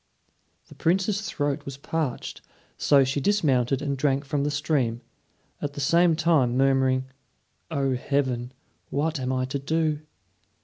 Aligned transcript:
The 0.67 0.73
Princess's 0.73 1.29
throat 1.29 1.63
was 1.63 1.77
parched, 1.77 2.41
so 2.75 3.03
she 3.03 3.21
dismounted 3.21 3.83
and 3.83 3.95
drank 3.95 4.25
from 4.25 4.43
the 4.43 4.49
stream, 4.49 5.01
at 5.61 5.73
the 5.73 5.79
same 5.79 6.15
time 6.15 6.57
murmuring, 6.57 7.03
"O, 7.69 7.93
Heaven! 7.93 8.51
what 8.89 9.19
am 9.19 9.31
I 9.31 9.45
to 9.45 9.59
do?" 9.59 9.99